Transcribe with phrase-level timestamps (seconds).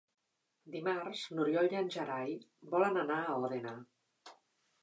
[0.75, 2.33] Dimarts n'Oriol i en Gerai
[2.75, 3.75] volen anar a Òdena.